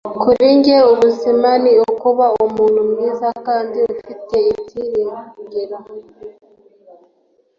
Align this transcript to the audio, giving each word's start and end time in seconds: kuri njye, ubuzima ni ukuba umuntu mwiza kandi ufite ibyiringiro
kuri 0.21 0.45
njye, 0.57 0.77
ubuzima 0.91 1.49
ni 1.63 1.71
ukuba 1.89 2.25
umuntu 2.45 2.81
mwiza 2.89 3.27
kandi 3.45 3.77
ufite 3.93 4.37
ibyiringiro 4.51 5.77